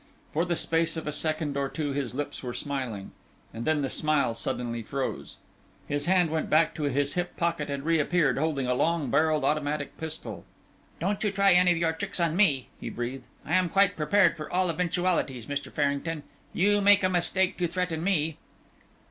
[0.33, 3.11] For the space of a second or two his lips were smiling,
[3.53, 5.37] and then the smile suddenly froze.
[5.87, 9.95] His hand went back to his hip pocket and reappeared, holding a long barrelled automatic
[9.99, 10.43] pistol.
[10.99, 13.25] "Don't you try any of your tricks on me," he breathed.
[13.45, 15.71] "I am quite prepared for all eventualities, Mr.
[15.71, 18.39] Farrington; you make a mistake to threaten me."